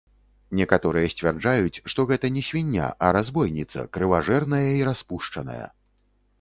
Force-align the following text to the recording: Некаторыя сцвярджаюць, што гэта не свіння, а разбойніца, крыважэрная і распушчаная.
Некаторыя 0.61 1.11
сцвярджаюць, 1.13 1.81
што 1.93 2.07
гэта 2.13 2.33
не 2.39 2.43
свіння, 2.49 2.89
а 3.09 3.13
разбойніца, 3.19 3.87
крыважэрная 3.99 4.67
і 4.81 4.85
распушчаная. 4.93 5.63